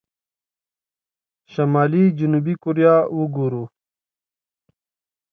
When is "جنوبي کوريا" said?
2.19-2.95